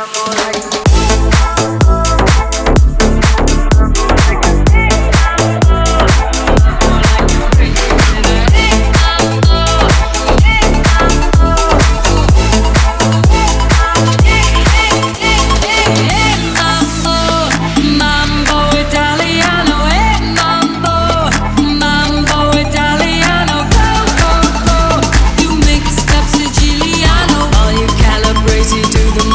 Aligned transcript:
amor 0.00 0.36
ahí. 0.46 0.69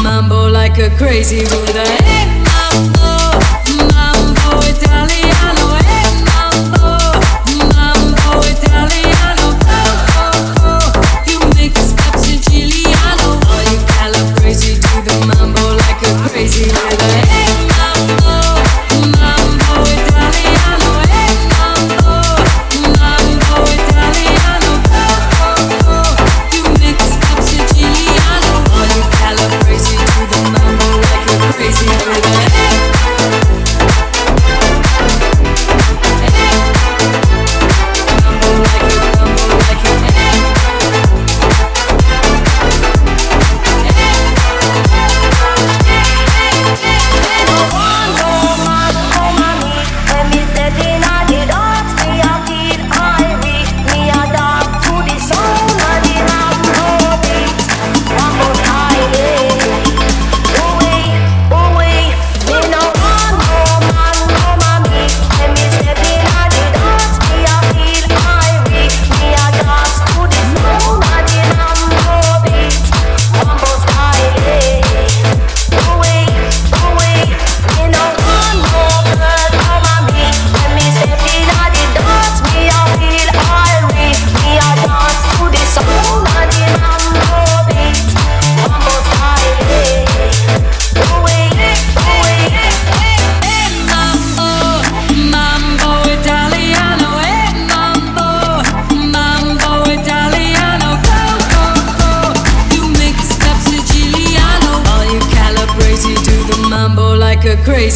Mambo 0.06 0.48
like 0.48 0.78
a 0.78 0.88
crazy 0.96 1.40
Buddha. 1.40 1.84
a 1.84 2.04
hey, 2.04 2.65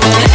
Yeah. 0.00 0.27